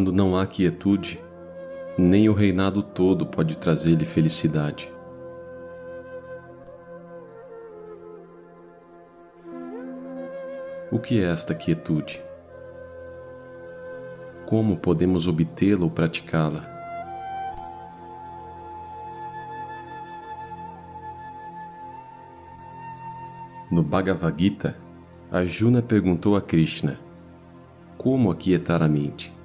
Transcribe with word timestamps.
Quando 0.00 0.14
não 0.14 0.34
há 0.34 0.46
quietude, 0.46 1.22
nem 1.98 2.26
o 2.26 2.32
reinado 2.32 2.82
todo 2.82 3.26
pode 3.26 3.58
trazer-lhe 3.58 4.06
felicidade. 4.06 4.90
O 10.90 10.98
que 10.98 11.22
é 11.22 11.30
esta 11.30 11.54
quietude? 11.54 12.18
Como 14.46 14.78
podemos 14.78 15.28
obtê-la 15.28 15.84
ou 15.84 15.90
praticá-la? 15.90 16.64
No 23.70 23.82
Bhagavad 23.82 24.34
Gita, 24.40 24.78
Arjuna 25.30 25.82
perguntou 25.82 26.36
a 26.36 26.40
Krishna: 26.40 26.98
Como 27.98 28.30
aquietar 28.30 28.82
a 28.82 28.88
mente? 28.88 29.39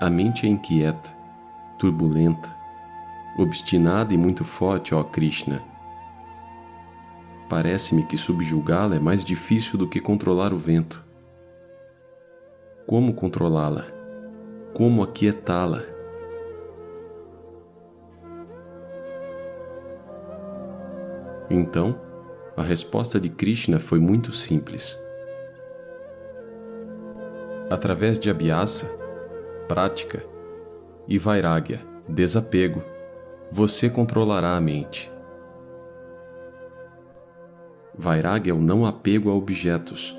A 0.00 0.08
mente 0.08 0.46
é 0.46 0.48
inquieta, 0.48 1.10
turbulenta, 1.76 2.48
obstinada 3.36 4.14
e 4.14 4.16
muito 4.16 4.44
forte, 4.44 4.94
ó 4.94 5.02
Krishna. 5.02 5.60
Parece-me 7.48 8.04
que 8.04 8.16
subjugá-la 8.16 8.94
é 8.94 9.00
mais 9.00 9.24
difícil 9.24 9.76
do 9.76 9.88
que 9.88 10.00
controlar 10.00 10.52
o 10.52 10.58
vento. 10.58 11.04
Como 12.86 13.12
controlá-la? 13.12 13.86
Como 14.72 15.02
aquietá-la? 15.02 15.82
Então, 21.50 22.00
a 22.56 22.62
resposta 22.62 23.18
de 23.18 23.28
Krishna 23.28 23.80
foi 23.80 23.98
muito 23.98 24.30
simples. 24.30 24.96
Através 27.68 28.16
de 28.16 28.30
Abhyasa, 28.30 29.07
prática, 29.68 30.24
e 31.06 31.18
Vairagya, 31.18 31.80
desapego, 32.08 32.82
você 33.52 33.88
controlará 33.88 34.56
a 34.56 34.60
mente. 34.60 35.12
Vairagya 37.94 38.52
é 38.52 38.54
o 38.54 38.60
não 38.60 38.86
apego 38.86 39.30
a 39.30 39.34
objetos. 39.34 40.16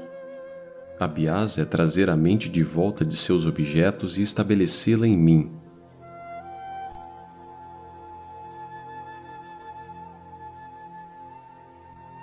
Abhyasa 1.00 1.61
é 1.61 1.66
trazer 1.66 2.09
a 2.09 2.16
mente 2.16 2.50
de 2.50 2.61
volta 2.61 3.03
de 3.03 3.16
seus 3.16 3.45
objetos 3.45 4.17
e 4.17 4.22
estabelecê-la 4.22 5.08
em 5.08 5.17
mim. 5.17 5.52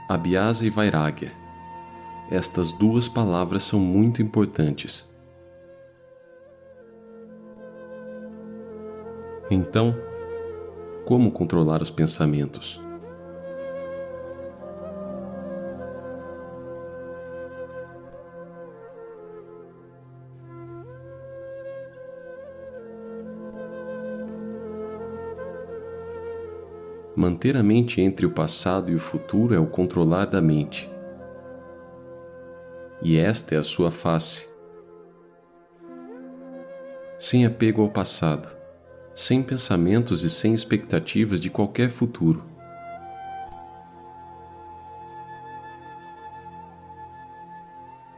Abhyasa 0.08 0.64
e 0.64 0.70
Vairagya. 0.70 1.32
Estas 2.30 2.72
duas 2.72 3.08
palavras 3.08 3.62
são 3.62 3.80
muito 3.80 4.20
importantes. 4.20 5.08
Então, 9.56 9.96
como 11.06 11.32
controlar 11.32 11.80
os 11.80 11.88
pensamentos? 11.88 12.78
Manter 27.16 27.56
a 27.56 27.62
mente 27.62 28.02
entre 28.02 28.26
o 28.26 28.30
passado 28.30 28.90
e 28.90 28.94
o 28.94 28.98
futuro 28.98 29.54
é 29.54 29.58
o 29.58 29.66
controlar 29.66 30.26
da 30.26 30.42
mente. 30.42 30.92
E 33.00 33.16
esta 33.16 33.54
é 33.54 33.58
a 33.58 33.62
sua 33.62 33.90
face. 33.90 34.46
Sem 37.18 37.46
apego 37.46 37.80
ao 37.80 37.88
passado, 37.88 38.55
sem 39.16 39.42
pensamentos 39.42 40.22
e 40.22 40.30
sem 40.30 40.54
expectativas 40.54 41.40
de 41.40 41.50
qualquer 41.50 41.90
futuro. 41.90 42.44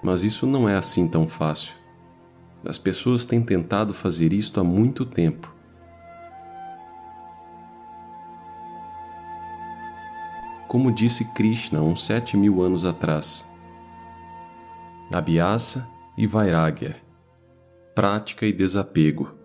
Mas 0.02 0.22
isso 0.22 0.46
não 0.46 0.68
é 0.68 0.76
assim 0.76 1.08
tão 1.08 1.26
fácil. 1.26 1.74
As 2.66 2.76
pessoas 2.76 3.24
têm 3.24 3.40
tentado 3.40 3.94
fazer 3.94 4.34
isto 4.34 4.60
há 4.60 4.64
muito 4.64 5.06
tempo. 5.06 5.56
como 10.68 10.92
disse 10.92 11.24
Krishna 11.24 11.80
uns 11.80 12.04
sete 12.04 12.36
mil 12.36 12.62
anos 12.62 12.84
atrás. 12.84 13.50
Abhyasa 15.10 15.88
e 16.16 16.26
Vairagya, 16.26 16.96
prática 17.94 18.44
e 18.44 18.52
desapego. 18.52 19.37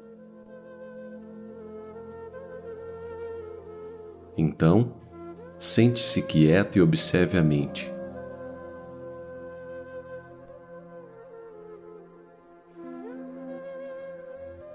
Então, 4.38 4.94
sente-se 5.58 6.22
quieto 6.22 6.78
e 6.78 6.82
observe 6.82 7.38
a 7.38 7.44
mente. 7.44 7.92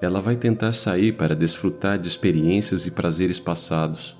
Ela 0.00 0.20
vai 0.20 0.36
tentar 0.36 0.72
sair 0.72 1.12
para 1.12 1.34
desfrutar 1.34 1.98
de 1.98 2.06
experiências 2.06 2.86
e 2.86 2.91
prazeres 2.91 3.41
passados 3.41 4.19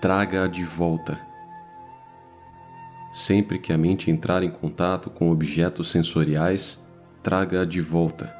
traga-a 0.00 0.46
de 0.46 0.64
volta. 0.64 1.18
Sempre 3.12 3.58
que 3.58 3.72
a 3.72 3.78
mente 3.78 4.10
entrar 4.10 4.42
em 4.42 4.50
contato 4.50 5.10
com 5.10 5.30
objetos 5.30 5.90
sensoriais, 5.90 6.86
traga-a 7.22 7.64
de 7.64 7.80
volta. 7.80 8.37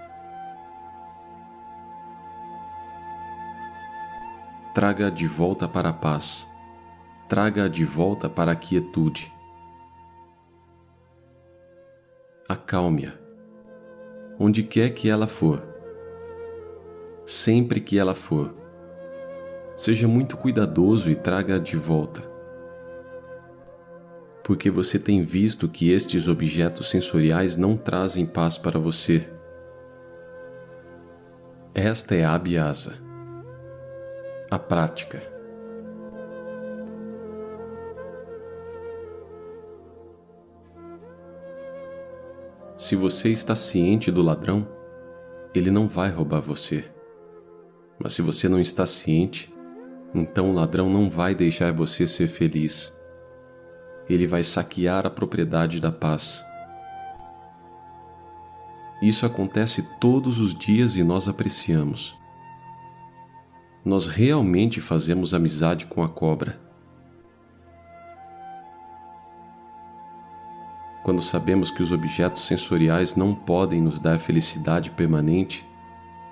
Traga-a 4.78 5.11
de 5.11 5.27
volta 5.27 5.66
para 5.66 5.89
a 5.89 5.93
paz. 5.93 6.49
Traga-a 7.28 7.66
de 7.66 7.84
volta 7.84 8.31
para 8.31 8.53
a 8.53 8.55
quietude. 8.55 9.28
Acalme-a, 12.49 13.11
onde 14.39 14.62
quer 14.62 14.91
que 14.91 15.11
ela 15.11 15.27
for, 15.27 15.66
sempre 17.27 17.81
que 17.81 17.99
ela 17.99 18.15
for 18.15 18.55
Seja 19.77 20.06
muito 20.06 20.37
cuidadoso 20.37 21.10
e 21.10 21.16
traga-a 21.16 21.59
de 21.59 21.77
volta. 21.77 22.22
Porque 24.45 24.71
você 24.71 24.97
tem 24.97 25.25
visto 25.25 25.69
que 25.69 25.91
estes 25.91 26.28
objetos 26.28 26.89
sensoriais 26.89 27.56
não 27.56 27.77
trazem 27.77 28.25
paz 28.25 28.56
para 28.56 28.78
você. 28.78 29.28
Esta 31.75 32.15
é 32.15 32.25
a 32.25 32.33
Abhyasa, 32.33 33.08
a 34.50 34.59
prática. 34.59 35.20
Se 42.78 42.97
você 42.97 43.31
está 43.31 43.54
ciente 43.54 44.10
do 44.10 44.22
ladrão, 44.22 44.66
ele 45.54 45.70
não 45.70 45.88
vai 45.88 46.09
roubar 46.09 46.41
você. 46.41 46.84
Mas 47.98 48.12
se 48.12 48.22
você 48.22 48.48
não 48.48 48.60
está 48.60 48.86
ciente, 48.86 49.53
então 50.14 50.50
o 50.50 50.54
ladrão 50.54 50.88
não 50.88 51.10
vai 51.10 51.34
deixar 51.34 51.72
você 51.72 52.06
ser 52.06 52.28
feliz. 52.28 52.92
Ele 54.09 54.26
vai 54.26 54.42
saquear 54.42 55.04
a 55.04 55.10
propriedade 55.10 55.80
da 55.80 55.92
paz. 55.92 56.42
Isso 59.03 59.26
acontece 59.26 59.86
todos 60.00 60.41
os 60.41 60.54
dias 60.54 60.97
e 60.97 61.04
nós 61.04 61.28
apreciamos. 61.28 62.16
Nós 63.89 64.07
realmente 64.07 64.83
fazemos 64.83 65.33
amizade 65.33 65.87
com 65.87 66.03
a 66.03 66.09
cobra. 66.11 66.61
Quando 71.03 71.23
sabemos 71.23 71.71
que 71.71 71.83
os 71.83 71.91
objetos 71.91 72.47
sensoriais 72.47 73.17
não 73.17 73.35
podem 73.35 73.81
nos 73.81 73.99
dar 73.99 74.19
felicidade 74.19 74.91
permanente, 74.91 75.67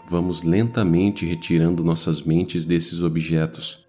vamos 0.06 0.42
lentamente 0.42 1.24
retirando 1.24 1.82
nossas 1.82 2.20
mentes 2.20 2.66
desses 2.66 3.00
objetos. 3.00 3.88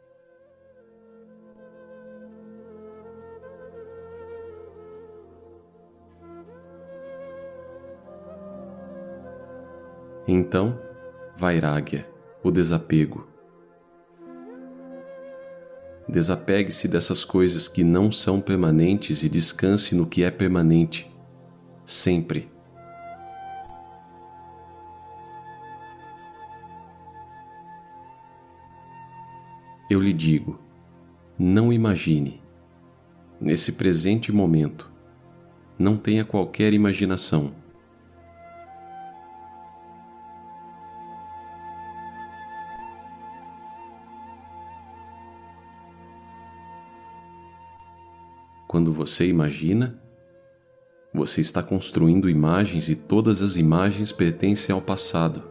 Então, 10.26 10.80
Vairagya, 11.36 12.10
o 12.42 12.50
desapego. 12.50 13.37
Desapegue-se 16.08 16.88
dessas 16.88 17.26
coisas 17.26 17.68
que 17.68 17.84
não 17.84 18.12
são 18.12 18.40
permanentes 18.40 19.24
e 19.24 19.30
descanse 19.30 19.94
no 19.94 20.06
que 20.06 20.24
é 20.24 20.32
permanente, 20.32 21.12
sempre. 21.86 22.50
eu 29.90 30.00
lhe 30.02 30.14
digo: 30.14 30.60
não 31.38 31.72
imagine, 31.72 32.42
nesse 33.40 33.72
presente 33.72 34.32
momento, 34.32 34.92
Não 35.80 35.96
tenha 35.96 36.26
qualquer 36.26 36.74
imaginação. 36.74 37.54
Quando 48.78 48.94
você 48.94 49.26
imagina, 49.26 50.00
você 51.12 51.42
está 51.42 51.64
construindo 51.64 52.30
imagens 52.30 52.90
e 52.90 52.96
todas 52.96 53.42
as 53.42 53.58
imagens 53.58 54.12
pertencem 54.12 54.72
ao 54.72 54.80
passado. 54.80 55.42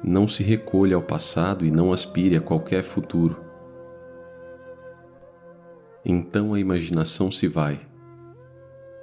Não 0.00 0.28
se 0.28 0.44
recolha 0.44 0.94
ao 0.94 1.02
passado 1.02 1.66
e 1.66 1.72
não 1.72 1.92
aspire 1.92 2.36
a 2.36 2.40
qualquer 2.40 2.84
futuro. 2.84 3.44
Então 6.04 6.54
a 6.54 6.60
imaginação 6.60 7.32
se 7.32 7.48
vai. 7.48 7.80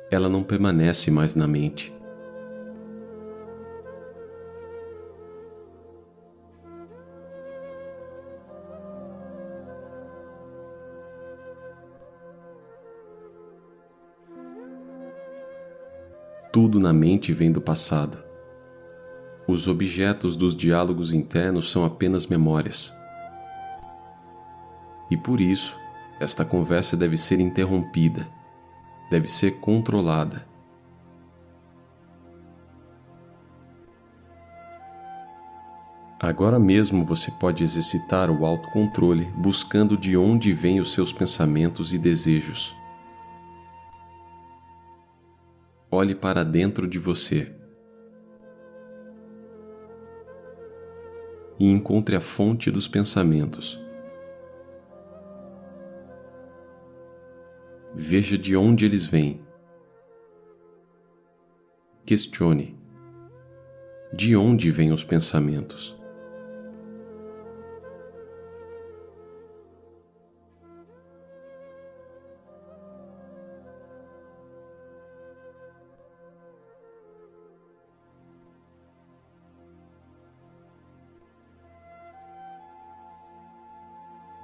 Ela 0.10 0.30
não 0.30 0.42
permanece 0.42 1.12
mais 1.12 1.36
na 1.36 1.48
mente. 1.50 1.94
Tudo 16.52 16.82
na 16.82 16.92
mente 16.92 17.32
vem 17.32 17.50
do 17.50 17.62
passado. 17.62 18.18
Os 19.48 19.70
objetos 19.70 20.36
dos 20.36 20.54
diálogos 20.54 21.14
internos 21.14 21.72
são 21.72 21.86
apenas 21.86 22.28
memórias. 22.28 22.94
E 25.10 25.16
por 25.16 25.40
isso, 25.40 25.78
esta 26.20 26.44
conversa 26.44 26.98
deve 26.98 27.16
ser 27.16 27.40
interrompida, 27.40 28.28
deve 29.10 29.30
ser 29.30 29.60
controlada. 29.62 30.46
Agora 36.20 36.60
mesmo 36.60 37.06
você 37.06 37.32
pode 37.32 37.64
exercitar 37.64 38.30
o 38.30 38.46
autocontrole 38.46 39.26
buscando 39.38 39.98
de 39.98 40.18
onde 40.18 40.52
vêm 40.52 40.82
os 40.82 40.92
seus 40.92 41.14
pensamentos 41.14 41.94
e 41.94 41.98
desejos. 41.98 42.76
Olhe 45.92 46.16
para 46.16 46.44
dentro 46.44 46.88
de 46.88 46.98
você 46.98 47.54
e 51.60 51.70
encontre 51.70 52.16
a 52.16 52.22
fonte 52.22 52.72
dos 52.72 52.88
pensamentos. 52.88 53.80
Veja 57.94 58.38
de 58.38 58.56
onde 58.56 58.86
eles 58.86 59.06
vêm. 59.06 59.46
Questione: 62.06 62.80
de 64.14 64.36
onde 64.36 64.72
vêm 64.72 64.92
os 64.92 65.04
pensamentos? 65.04 66.01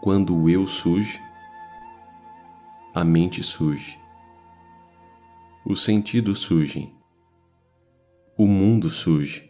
Quando 0.01 0.35
o 0.35 0.49
eu 0.49 0.65
surge, 0.65 1.21
a 2.93 3.03
mente 3.03 3.43
surge, 3.43 3.99
os 5.65 5.83
sentidos 5.83 6.39
surgem, 6.39 6.95
o 8.37 8.45
mundo 8.45 8.89
surge. 8.89 9.47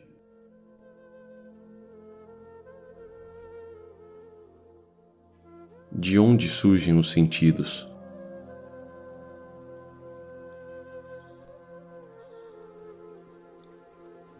De 5.91 6.17
onde 6.17 6.47
surgem 6.47 6.97
os 6.97 7.11
sentidos? 7.11 7.87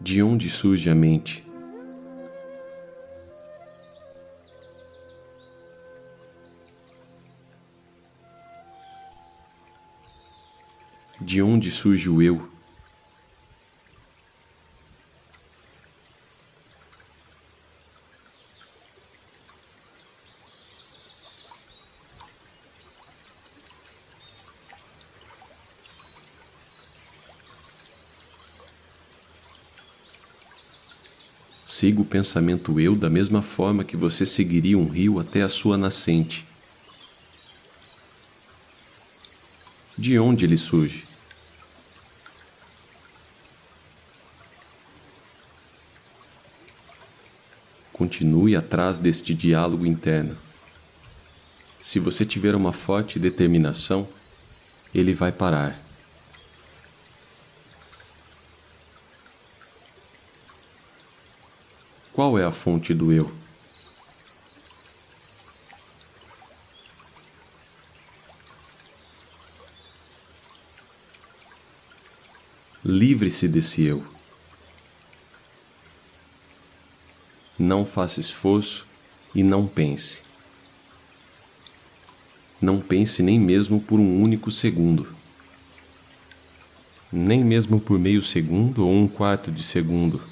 De 0.00 0.22
onde 0.22 0.48
surge 0.48 0.88
a 0.90 0.94
mente? 0.94 1.47
De 11.20 11.42
onde 11.42 11.70
surge 11.70 12.08
o 12.08 12.22
eu. 12.22 12.48
Siga 31.78 32.00
o 32.00 32.04
pensamento 32.04 32.80
eu 32.80 32.96
da 32.96 33.08
mesma 33.08 33.40
forma 33.40 33.84
que 33.84 33.96
você 33.96 34.26
seguiria 34.26 34.76
um 34.76 34.88
rio 34.88 35.20
até 35.20 35.42
a 35.42 35.48
sua 35.48 35.78
nascente. 35.78 36.44
De 40.08 40.18
onde 40.18 40.46
ele 40.46 40.56
surge? 40.56 41.04
Continue 47.92 48.56
atrás 48.56 48.98
deste 48.98 49.34
diálogo 49.34 49.84
interno. 49.84 50.34
Se 51.82 51.98
você 51.98 52.24
tiver 52.24 52.54
uma 52.54 52.72
forte 52.72 53.18
determinação, 53.18 54.08
ele 54.94 55.12
vai 55.12 55.30
parar. 55.30 55.78
Qual 62.14 62.38
é 62.38 62.44
a 62.46 62.50
fonte 62.50 62.94
do 62.94 63.12
eu? 63.12 63.30
Livre-se 72.84 73.48
desse 73.48 73.82
eu. 73.82 74.06
Não 77.58 77.84
faça 77.84 78.20
esforço 78.20 78.86
e 79.34 79.42
não 79.42 79.66
pense. 79.66 80.22
Não 82.62 82.80
pense 82.80 83.20
nem 83.20 83.38
mesmo 83.38 83.80
por 83.80 83.98
um 83.98 84.22
único 84.22 84.52
segundo. 84.52 85.12
Nem 87.12 87.42
mesmo 87.42 87.80
por 87.80 87.98
meio 87.98 88.22
segundo 88.22 88.86
ou 88.86 88.92
um 88.92 89.08
quarto 89.08 89.50
de 89.50 89.64
segundo. 89.64 90.22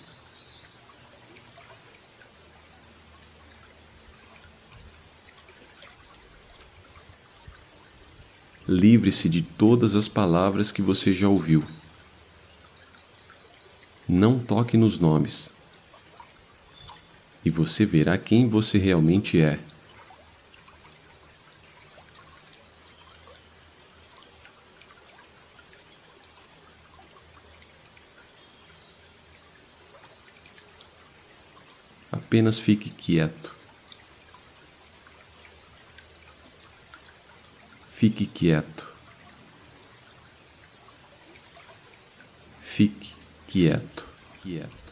Livre-se 8.69 9.29
de 9.29 9.43
todas 9.43 9.97
as 9.97 10.07
palavras 10.07 10.71
que 10.71 10.81
você 10.81 11.13
já 11.13 11.29
ouviu. 11.29 11.65
Não 14.17 14.39
toque 14.39 14.79
nos 14.79 14.99
nomes 14.99 15.51
e 17.45 17.51
você 17.51 17.85
verá 17.85 18.17
quem 18.17 18.49
você 18.49 18.79
realmente 18.79 19.39
é. 19.39 19.59
Apenas 32.11 32.59
fique 32.59 32.89
quieto. 32.89 33.55
Fique 37.91 38.25
quieto. 38.25 38.91
Fique 42.63 43.15
quieto, 43.47 44.06
quieto. 44.47 44.86